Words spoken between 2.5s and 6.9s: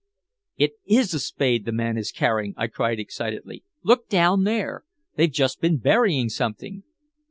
I cried excitedly. "Look down there! They've just been burying something!"